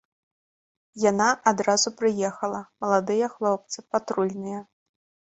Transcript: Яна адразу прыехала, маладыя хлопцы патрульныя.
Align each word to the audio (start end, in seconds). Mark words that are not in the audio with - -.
Яна 1.01 1.25
адразу 1.51 1.91
прыехала, 1.99 2.61
маладыя 2.85 3.27
хлопцы 3.35 3.85
патрульныя. 3.97 4.59